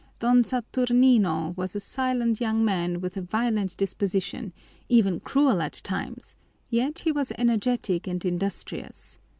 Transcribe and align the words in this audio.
Don 0.17 0.41
Saturnino 0.41 1.55
was 1.55 1.75
a 1.75 1.79
silent 1.79 2.41
young 2.41 2.65
man 2.65 3.01
with 3.01 3.17
a 3.17 3.21
violent 3.21 3.77
disposition, 3.77 4.51
even 4.89 5.19
cruel 5.19 5.61
at 5.61 5.73
times, 5.83 6.35
yet 6.71 6.97
he 7.05 7.11
was 7.11 7.31
energetic 7.37 8.07
and 8.07 8.25
industrious. 8.25 9.19